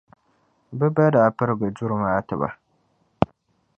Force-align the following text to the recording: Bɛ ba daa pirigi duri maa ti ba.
Bɛ 0.77 0.87
ba 0.95 1.05
daa 1.13 1.35
pirigi 1.37 1.67
duri 1.77 1.95
maa 2.01 2.19
ti 2.27 2.35
ba. 2.41 2.49